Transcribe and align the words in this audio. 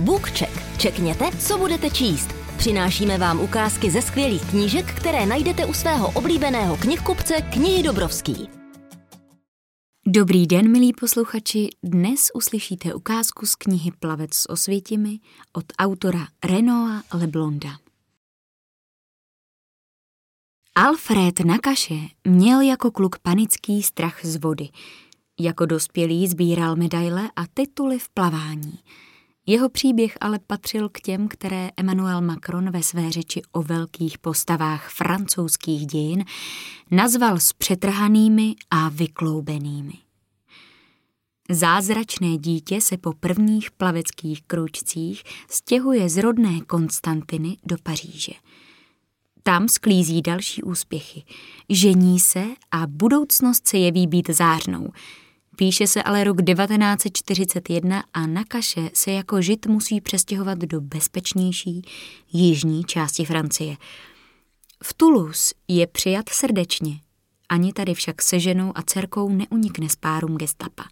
BookCheck. 0.00 0.78
Čekněte, 0.78 1.30
co 1.38 1.58
budete 1.58 1.90
číst. 1.90 2.28
Přinášíme 2.58 3.18
vám 3.18 3.40
ukázky 3.40 3.90
ze 3.90 4.02
skvělých 4.02 4.50
knížek, 4.50 4.94
které 4.94 5.26
najdete 5.26 5.66
u 5.66 5.74
svého 5.74 6.10
oblíbeného 6.10 6.76
knihkupce 6.76 7.34
Knihy 7.52 7.82
Dobrovský. 7.82 8.48
Dobrý 10.06 10.46
den, 10.46 10.72
milí 10.72 10.92
posluchači. 10.92 11.68
Dnes 11.82 12.28
uslyšíte 12.34 12.94
ukázku 12.94 13.46
z 13.46 13.54
knihy 13.54 13.90
Plavec 14.00 14.34
s 14.34 14.50
osvětimi 14.50 15.18
od 15.52 15.64
autora 15.78 16.28
Renoa 16.44 17.02
Leblonda. 17.14 17.70
Alfred 20.74 21.40
Nakaše 21.40 21.98
měl 22.24 22.60
jako 22.60 22.90
kluk 22.90 23.18
panický 23.18 23.82
strach 23.82 24.24
z 24.24 24.36
vody. 24.36 24.68
Jako 25.40 25.66
dospělý 25.66 26.28
sbíral 26.28 26.76
medaile 26.76 27.30
a 27.36 27.46
tituly 27.54 27.98
v 27.98 28.08
plavání. 28.08 28.78
Jeho 29.50 29.68
příběh 29.68 30.18
ale 30.20 30.38
patřil 30.38 30.88
k 30.88 31.00
těm, 31.00 31.28
které 31.28 31.70
Emmanuel 31.76 32.20
Macron 32.20 32.70
ve 32.70 32.82
své 32.82 33.10
řeči 33.10 33.42
o 33.52 33.62
velkých 33.62 34.18
postavách 34.18 34.90
francouzských 34.90 35.86
dějin 35.86 36.24
nazval 36.90 37.40
s 37.40 37.52
přetrhanými 37.52 38.54
a 38.70 38.88
vykloubenými. 38.88 39.92
Zázračné 41.50 42.36
dítě 42.38 42.80
se 42.80 42.96
po 42.96 43.12
prvních 43.12 43.70
plaveckých 43.70 44.42
kručcích 44.42 45.22
stěhuje 45.50 46.08
z 46.08 46.16
rodné 46.16 46.60
Konstantiny 46.60 47.56
do 47.64 47.76
Paříže– 47.82 48.32
tam 49.42 49.68
sklízí 49.68 50.22
další 50.22 50.62
úspěchy. 50.62 51.22
Žení 51.68 52.20
se 52.20 52.44
a 52.70 52.86
budoucnost 52.86 53.68
se 53.68 53.78
jeví 53.78 54.06
být 54.06 54.30
zářnou. 54.30 54.88
Píše 55.60 55.86
se 55.86 56.02
ale 56.02 56.24
rok 56.24 56.36
1941 56.36 58.04
a 58.14 58.26
na 58.26 58.44
kaše 58.44 58.90
se 58.94 59.10
jako 59.10 59.42
žid 59.42 59.66
musí 59.66 60.00
přestěhovat 60.00 60.58
do 60.58 60.80
bezpečnější 60.80 61.82
jižní 62.32 62.84
části 62.84 63.24
Francie. 63.24 63.76
V 64.82 64.94
Toulouse 64.94 65.54
je 65.68 65.86
přijat 65.86 66.28
srdečně. 66.28 67.00
Ani 67.48 67.72
tady 67.72 67.94
však 67.94 68.22
se 68.22 68.40
ženou 68.40 68.72
a 68.74 68.82
dcerkou 68.82 69.28
neunikne 69.28 69.88
z 69.88 69.96
párům 69.96 70.36
gestapa. 70.36 70.84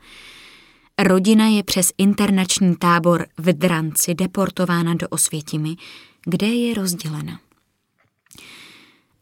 Rodina 0.99 1.47
je 1.47 1.63
přes 1.63 1.93
internační 1.99 2.77
tábor 2.77 3.27
v 3.39 3.53
Dranci 3.53 4.15
deportována 4.15 4.95
do 4.95 5.09
Osvětimi, 5.09 5.77
kde 6.25 6.47
je 6.47 6.75
rozdělena. 6.75 7.41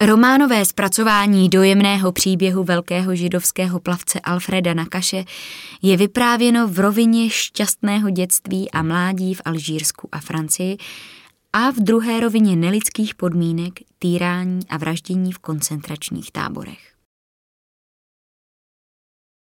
Románové 0.07 0.65
zpracování 0.65 1.49
dojemného 1.49 2.13
příběhu 2.13 2.65
velkého 2.65 3.15
židovského 3.15 3.81
plavce 3.81 4.21
Alfreda 4.21 4.75
Nakaše 4.75 5.25
je 5.83 5.97
vyprávěno 5.97 6.69
v 6.69 6.79
rovině 6.79 7.31
šťastného 7.31 8.11
dětství 8.11 8.71
a 8.71 8.83
mládí 8.83 9.35
v 9.35 9.43
Alžírsku 9.45 10.09
a 10.13 10.21
Francii 10.21 10.77
a 11.53 11.71
v 11.71 11.75
druhé 11.77 12.21
rovině 12.21 12.57
nelidských 12.57 13.15
podmínek, 13.15 13.73
týrání 13.99 14.61
a 14.69 14.77
vraždění 14.77 15.33
v 15.33 15.39
koncentračních 15.39 16.33
táborech. 16.33 16.95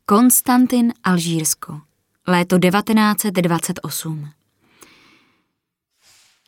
Konstantin 0.05 0.93
Alžírsko, 1.03 1.81
léto 2.27 2.59
1928 2.59 4.29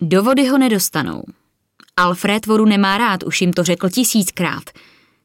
Do 0.01 0.23
vody 0.23 0.47
ho 0.47 0.57
nedostanou, 0.57 1.23
Alfred 1.97 2.45
vodu 2.45 2.65
nemá 2.65 2.97
rád, 2.97 3.23
už 3.23 3.41
jim 3.41 3.53
to 3.53 3.63
řekl 3.63 3.89
tisíckrát. 3.89 4.63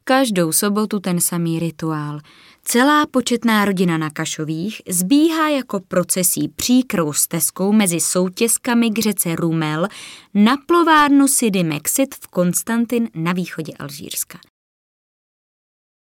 Každou 0.05 0.53
sobotu 0.53 1.01
ten 1.01 1.21
samý 1.21 1.59
rituál. 1.59 2.21
Celá 2.65 3.07
početná 3.07 3.65
rodina 3.65 3.99
na 3.99 4.11
Kašových 4.11 4.83
zbíhá 4.89 5.49
jako 5.49 5.81
procesí 5.81 6.49
příkrou 6.49 7.13
stezkou 7.13 7.73
mezi 7.73 8.01
soutězkami 8.01 8.91
k 8.91 8.99
řece 8.99 9.37
Rumel 9.37 9.87
na 10.35 10.57
plovárnu 10.67 11.29
Sidy 11.29 11.63
Mexit 11.65 12.15
v 12.15 12.27
Konstantin 12.27 13.09
na 13.15 13.33
východě 13.33 13.73
Alžírska. 13.79 14.39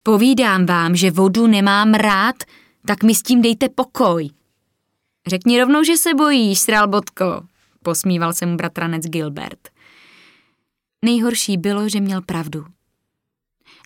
Povídám 0.03 0.65
vám, 0.65 0.95
že 0.95 1.11
vodu 1.11 1.47
nemám 1.47 1.93
rád, 1.93 2.35
tak 2.85 3.03
mi 3.03 3.15
s 3.15 3.23
tím 3.23 3.41
dejte 3.41 3.69
pokoj. 3.69 4.29
Řekni 5.27 5.59
rovnou, 5.59 5.83
že 5.83 5.97
se 5.97 6.13
bojíš, 6.13 6.59
sralbotko, 6.59 7.41
posmíval 7.83 8.33
se 8.33 8.45
mu 8.45 8.57
bratranec 8.57 9.05
Gilbert. 9.05 9.78
Nejhorší 11.05 11.57
bylo, 11.57 11.89
že 11.89 11.99
měl 11.99 12.21
pravdu. 12.21 12.65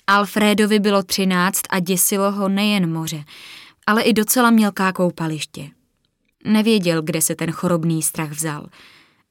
Alfredovi 0.07 0.79
bylo 0.79 1.03
třináct 1.03 1.61
a 1.69 1.79
děsilo 1.79 2.31
ho 2.31 2.49
nejen 2.49 2.93
moře, 2.93 3.23
ale 3.87 4.01
i 4.01 4.13
docela 4.13 4.49
mělká 4.49 4.93
koupaliště. 4.93 5.69
Nevěděl, 6.45 7.01
kde 7.01 7.21
se 7.21 7.35
ten 7.35 7.51
chorobný 7.51 8.01
strach 8.01 8.31
vzal. 8.31 8.67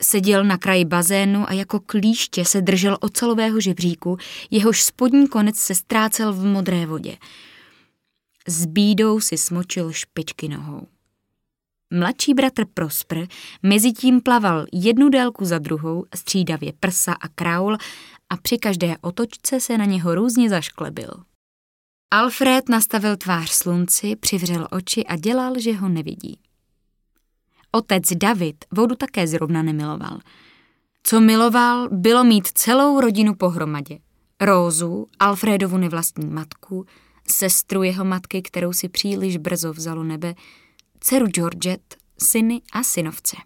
Seděl 0.02 0.44
na 0.44 0.58
kraji 0.58 0.84
bazénu 0.84 1.48
a 1.48 1.52
jako 1.52 1.80
klíště 1.80 2.44
se 2.44 2.60
držel 2.60 2.98
ocelového 3.00 3.60
žebříku, 3.60 4.18
jehož 4.50 4.82
spodní 4.82 5.28
konec 5.28 5.56
se 5.56 5.74
ztrácel 5.74 6.32
v 6.32 6.44
modré 6.44 6.86
vodě. 6.86 7.16
S 8.48 8.66
bídou 8.66 9.20
si 9.20 9.38
smočil 9.38 9.92
špičky 9.92 10.48
nohou. 10.48 10.86
Mladší 11.94 12.34
bratr 12.34 12.64
Prosper 12.74 13.28
mezitím 13.62 14.20
plaval 14.20 14.66
jednu 14.72 15.08
délku 15.08 15.44
za 15.44 15.58
druhou, 15.58 16.04
střídavě 16.14 16.72
prsa 16.80 17.12
a 17.12 17.28
kraul 17.28 17.76
a 18.30 18.36
při 18.36 18.58
každé 18.58 18.96
otočce 19.00 19.60
se 19.60 19.78
na 19.78 19.84
něho 19.84 20.14
různě 20.14 20.48
zašklebil. 20.48 21.10
Alfred 22.10 22.68
nastavil 22.68 23.16
tvář 23.16 23.50
slunci, 23.50 24.16
přivřel 24.16 24.68
oči 24.70 25.04
a 25.04 25.16
dělal, 25.16 25.58
že 25.58 25.72
ho 25.72 25.88
nevidí. 25.88 26.38
Otec 27.72 28.04
David 28.14 28.64
vodu 28.72 28.94
také 28.94 29.26
zrovna 29.26 29.62
nemiloval. 29.62 30.18
Co 31.02 31.20
miloval, 31.20 31.88
bylo 31.92 32.24
mít 32.24 32.48
celou 32.48 33.00
rodinu 33.00 33.34
pohromadě. 33.34 33.98
Rózu, 34.40 35.06
Alfredovu 35.18 35.76
nevlastní 35.76 36.26
matku, 36.26 36.86
sestru 37.28 37.82
jeho 37.82 38.04
matky, 38.04 38.42
kterou 38.42 38.72
si 38.72 38.88
příliš 38.88 39.36
brzo 39.36 39.72
vzalo 39.72 40.02
nebe, 40.02 40.34
dceru 41.02 41.26
Georgette, 41.26 41.96
syny 42.18 42.60
a 42.72 42.82
synovce. 42.82 43.36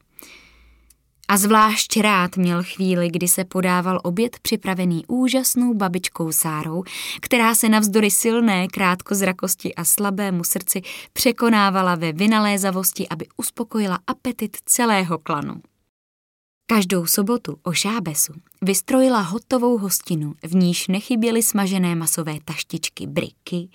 A 1.29 1.37
zvlášť 1.37 2.01
rád 2.01 2.37
měl 2.37 2.63
chvíli, 2.63 3.11
kdy 3.11 3.29
se 3.29 3.45
podával 3.45 4.01
oběd 4.03 4.39
připravený 4.43 5.05
úžasnou 5.07 5.75
babičkou 5.75 6.33
Sárou, 6.33 6.83
která 7.21 7.55
se 7.55 7.69
navzdory 7.69 8.11
silné 8.11 8.69
krátkozrakosti 8.69 9.75
a 9.75 9.85
slabému 9.85 10.45
srdci 10.45 10.83
překonávala 11.13 11.95
ve 11.95 12.13
vynalézavosti, 12.13 13.09
aby 13.09 13.27
uspokojila 13.37 13.99
apetit 14.07 14.57
celého 14.67 15.19
klanu. 15.19 15.55
Každou 16.69 17.07
sobotu 17.07 17.59
o 17.63 17.73
šábesu 17.73 18.33
vystrojila 18.63 19.21
hotovou 19.21 19.79
hostinu, 19.79 20.35
v 20.43 20.55
níž 20.55 20.89
nechyběly 20.89 21.43
smažené 21.43 21.95
masové 21.95 22.39
taštičky 22.45 23.07
briky, 23.07 23.69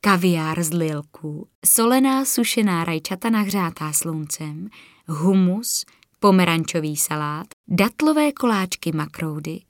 kaviár 0.00 0.62
z 0.62 0.72
lilků, 0.72 1.48
solená 1.66 2.24
sušená 2.24 2.84
rajčata 2.84 3.30
nahřátá 3.30 3.92
sluncem, 3.92 4.68
humus, 5.08 5.84
pomerančový 6.20 6.96
salát, 6.96 7.46
datlové 7.68 8.32
koláčky 8.32 8.92
makroudy, 8.92 9.60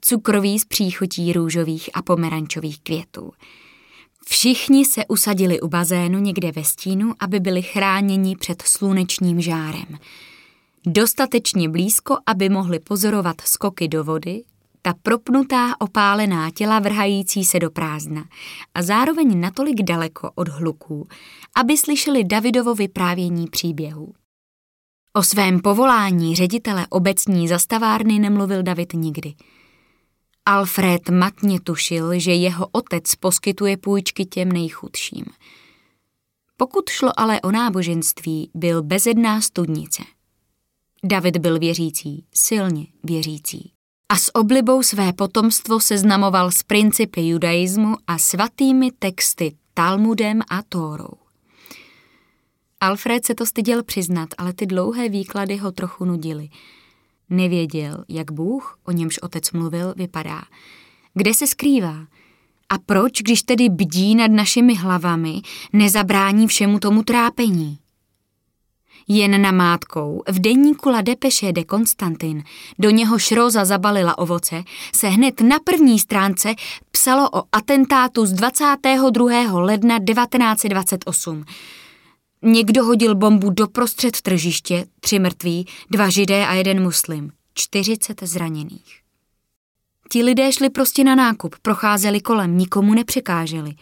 cukrový 0.00 0.58
z 0.58 0.64
příchutí 0.64 1.32
růžových 1.32 1.90
a 1.94 2.02
pomerančových 2.02 2.80
květů. 2.80 3.32
Všichni 4.26 4.84
se 4.84 5.06
usadili 5.06 5.60
u 5.60 5.68
bazénu 5.68 6.18
někde 6.18 6.52
ve 6.52 6.64
stínu, 6.64 7.14
aby 7.20 7.40
byli 7.40 7.62
chráněni 7.62 8.36
před 8.36 8.62
slunečním 8.62 9.40
žárem– 9.40 9.86
dostatečně 10.86 11.68
blízko, 11.68 12.16
aby 12.26 12.48
mohli 12.48 12.78
pozorovat 12.78 13.40
skoky 13.40 13.88
do 13.88 14.04
vody, 14.04 14.44
ta 14.82 14.94
propnutá 15.02 15.80
opálená 15.80 16.50
těla 16.50 16.78
vrhající 16.78 17.44
se 17.44 17.58
do 17.58 17.70
prázdna 17.70 18.24
a 18.74 18.82
zároveň 18.82 19.40
natolik 19.40 19.82
daleko 19.82 20.30
od 20.34 20.48
hluků, 20.48 21.08
aby 21.56 21.76
slyšeli 21.76 22.24
Davidovo 22.24 22.74
vyprávění 22.74 23.46
příběhů. 23.46 24.12
O 25.12 25.22
svém 25.22 25.60
povolání 25.60 26.36
ředitele 26.36 26.86
obecní 26.90 27.48
zastavárny 27.48 28.18
nemluvil 28.18 28.62
David 28.62 28.92
nikdy. 28.92 29.34
Alfred 30.46 31.08
matně 31.08 31.60
tušil, 31.60 32.18
že 32.20 32.32
jeho 32.32 32.66
otec 32.72 33.14
poskytuje 33.14 33.76
půjčky 33.76 34.24
těm 34.24 34.52
nejchudším. 34.52 35.24
Pokud 36.56 36.90
šlo 36.90 37.20
ale 37.20 37.40
o 37.40 37.50
náboženství, 37.50 38.50
byl 38.54 38.82
bezedná 38.82 39.40
studnice– 39.40 40.02
David 41.06 41.36
byl 41.36 41.58
věřící, 41.58 42.24
silně 42.34 42.86
věřící. 43.02 43.72
A 44.08 44.16
s 44.16 44.34
oblibou 44.34 44.82
své 44.82 45.12
potomstvo 45.12 45.80
seznamoval 45.80 46.50
s 46.50 46.62
principy 46.62 47.28
judaismu 47.28 47.96
a 48.06 48.18
svatými 48.18 48.90
texty 48.98 49.56
Talmudem 49.74 50.40
a 50.50 50.62
Tórou. 50.62 51.12
Alfred 52.80 53.26
se 53.26 53.34
to 53.34 53.46
styděl 53.46 53.82
přiznat, 53.82 54.28
ale 54.38 54.52
ty 54.52 54.66
dlouhé 54.66 55.08
výklady 55.08 55.56
ho 55.56 55.72
trochu 55.72 56.04
nudily. 56.04 56.48
Nevěděl, 57.30 58.04
jak 58.08 58.32
Bůh, 58.32 58.78
o 58.84 58.92
němž 58.92 59.18
otec 59.18 59.52
mluvil, 59.52 59.94
vypadá. 59.96 60.42
Kde 61.14 61.34
se 61.34 61.46
skrývá? 61.46 62.06
A 62.68 62.78
proč, 62.86 63.22
když 63.22 63.42
tedy 63.42 63.68
bdí 63.68 64.14
nad 64.14 64.30
našimi 64.30 64.74
hlavami, 64.74 65.40
nezabrání 65.72 66.46
všemu 66.46 66.78
tomu 66.78 67.02
trápení? 67.02 67.78
Jen 69.08 69.42
namátkou 69.42 70.22
v 70.28 70.38
deníku 70.38 70.88
La 70.88 71.00
Depeche 71.00 71.52
de 71.52 71.64
Konstantin, 71.64 72.42
do 72.78 72.90
něho 72.90 73.18
Šroza 73.18 73.64
zabalila 73.64 74.18
ovoce, 74.18 74.64
se 74.94 75.08
hned 75.08 75.40
na 75.40 75.58
první 75.64 75.98
stránce 75.98 76.54
psalo 76.90 77.30
o 77.30 77.42
atentátu 77.52 78.26
z 78.26 78.32
22. 78.32 79.52
ledna 79.52 79.98
1928. 79.98 81.44
Někdo 82.42 82.84
hodil 82.84 83.14
bombu 83.14 83.50
doprostřed 83.50 84.20
tržiště, 84.20 84.86
tři 85.00 85.18
mrtví, 85.18 85.66
dva 85.90 86.08
židé 86.08 86.46
a 86.46 86.54
jeden 86.54 86.82
muslim, 86.82 87.30
40 87.54 88.22
zraněných. 88.22 89.00
Ti 90.10 90.22
lidé 90.22 90.52
šli 90.52 90.70
prostě 90.70 91.04
na 91.04 91.14
nákup, 91.14 91.56
procházeli 91.62 92.20
kolem, 92.20 92.58
nikomu 92.58 92.94
nepřekáželi. 92.94 93.74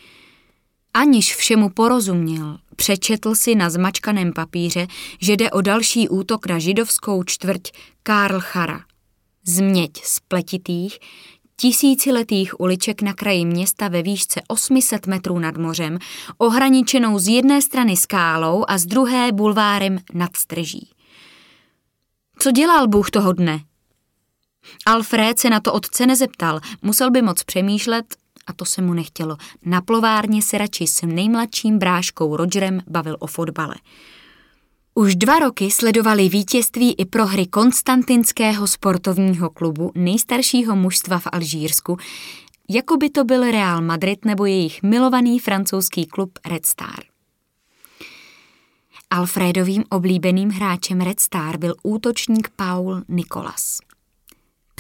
Aniž 0.95 1.37
všemu 1.37 1.69
porozuměl, 1.69 2.59
přečetl 2.77 3.35
si 3.35 3.55
na 3.55 3.71
zmačkaném 3.71 4.33
papíře, 4.33 4.87
že 5.21 5.33
jde 5.33 5.51
o 5.51 5.61
další 5.61 6.09
útok 6.09 6.47
na 6.47 6.59
židovskou 6.59 7.23
čtvrť 7.23 7.71
Karl 8.03 8.41
Chara. 8.41 8.81
Změť 9.47 10.05
spletitých, 10.05 10.99
tisíciletých 11.57 12.61
uliček 12.61 13.03
na 13.03 13.15
kraji 13.15 13.45
města 13.45 13.89
ve 13.89 14.03
výšce 14.03 14.41
800 14.49 15.07
metrů 15.07 15.39
nad 15.39 15.57
mořem, 15.57 15.99
ohraničenou 16.39 17.19
z 17.19 17.29
jedné 17.29 17.63
strany 17.63 17.97
skálou 17.97 18.65
a 18.69 18.79
z 18.79 18.87
druhé 18.87 19.33
bulvárem 19.33 19.99
nad 20.15 20.37
strží. 20.37 20.91
Co 22.39 22.51
dělal 22.51 22.89
Bůh 22.89 23.11
toho 23.11 23.33
dne? 23.33 23.61
Alfred 24.87 25.39
se 25.39 25.51
na 25.51 25.61
to 25.61 25.73
otce 25.73 26.07
nezeptal, 26.07 26.61
musel 26.83 27.11
by 27.11 27.23
moc 27.23 27.45
přemýšlet 27.45 28.17
a 28.47 28.53
to 28.53 28.65
se 28.65 28.83
mu 28.83 28.95
nechtělo. 28.95 29.37
Na 29.65 29.81
plovárně 29.81 30.43
se 30.43 30.59
radši 30.59 30.87
s 30.87 31.07
nejmladším 31.07 31.79
bráškou 31.79 32.37
Rogerem 32.37 32.83
bavil 32.87 33.17
o 33.19 33.27
fotbale. 33.27 33.75
Už 34.95 35.17
dva 35.17 35.39
roky 35.39 35.71
sledovali 35.71 36.29
vítězství 36.29 36.95
i 36.95 37.05
prohry 37.05 37.47
Konstantinského 37.47 38.67
sportovního 38.67 39.51
klubu 39.51 39.93
nejstaršího 39.95 40.77
mužstva 40.77 41.19
v 41.19 41.27
Alžírsku, 41.33 41.97
jako 42.71 42.97
by 42.97 43.11
to 43.11 43.25
byl 43.25 43.51
Real 43.51 43.83
Madrid 43.83 44.25
nebo 44.25 44.47
jejich 44.47 44.83
milovaný 44.83 45.39
francouzský 45.39 46.07
klub 46.07 46.39
Red 46.47 46.67
Star. 46.67 47.05
Alfredovým 49.11 49.85
oblíbeným 49.91 50.51
hráčem 50.51 51.01
Red 51.01 51.21
Star 51.21 51.59
byl 51.59 51.75
útočník 51.83 52.49
Paul 52.57 53.03
Nicolas. 53.09 53.79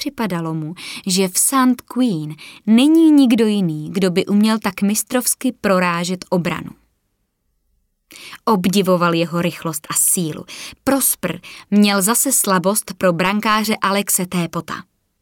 Připadalo 0.02 0.54
mu, 0.54 0.74
že 1.06 1.28
v 1.28 1.38
St. 1.38 1.80
Queen 1.84 2.34
není 2.66 3.10
nikdo 3.10 3.46
jiný, 3.46 3.90
kdo 3.92 4.10
by 4.10 4.26
uměl 4.26 4.58
tak 4.58 4.82
mistrovsky 4.82 5.52
prorážet 5.60 6.24
obranu. 6.30 6.70
Obdivoval 8.44 9.14
jeho 9.14 9.42
rychlost 9.42 9.86
a 9.90 9.94
sílu. 9.94 10.44
Prosper 10.84 11.40
měl 11.70 12.02
zase 12.02 12.32
slabost 12.32 12.94
pro 12.98 13.12
brankáře 13.12 13.76
Alexe 13.76 14.26
Tépota. 14.26 14.74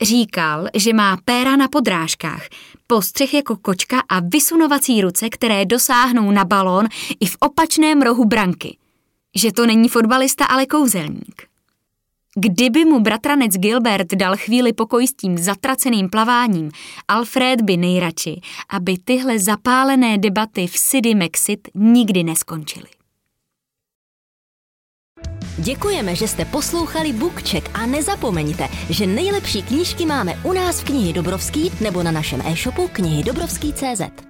Říkal, 0.02 0.66
že 0.74 0.92
má 0.92 1.16
péra 1.24 1.56
na 1.56 1.68
podrážkách, 1.68 2.48
postřeh 2.86 3.34
jako 3.34 3.56
kočka 3.56 4.02
a 4.08 4.20
vysunovací 4.20 5.00
ruce, 5.00 5.28
které 5.30 5.66
dosáhnou 5.66 6.30
na 6.30 6.44
balón 6.44 6.86
i 7.20 7.26
v 7.26 7.36
opačném 7.40 8.02
rohu 8.02 8.24
branky. 8.24 8.76
Že 9.36 9.52
to 9.52 9.66
není 9.66 9.88
fotbalista, 9.88 10.44
ale 10.44 10.66
kouzelník. 10.66 11.49
Kdyby 12.42 12.84
mu 12.84 13.00
bratranec 13.00 13.52
Gilbert 13.56 14.14
dal 14.14 14.36
chvíli 14.36 14.72
pokoj 14.72 15.06
s 15.06 15.12
tím 15.12 15.38
zatraceným 15.38 16.08
plaváním, 16.08 16.70
Alfred 17.08 17.60
by 17.60 17.76
nejradši, 17.76 18.40
aby 18.68 18.98
tyhle 19.04 19.38
zapálené 19.38 20.18
debaty 20.18 20.66
v 20.66 20.76
City 20.76 21.14
Maxit 21.14 21.68
nikdy 21.74 22.24
neskončily. 22.24 22.86
Děkujeme, 25.58 26.14
že 26.16 26.28
jste 26.28 26.44
poslouchali 26.44 27.12
Bookcheck 27.12 27.70
a 27.74 27.86
nezapomeňte, 27.86 28.68
že 28.90 29.06
nejlepší 29.06 29.62
knížky 29.62 30.06
máme 30.06 30.34
u 30.44 30.52
nás 30.52 30.80
v 30.80 30.84
knihy 30.84 31.12
Dobrovský 31.12 31.70
nebo 31.80 32.02
na 32.02 32.10
našem 32.10 32.40
e-shopu 32.40 32.88
knihy 32.88 33.24
Dobrovský.cz. 33.24 34.29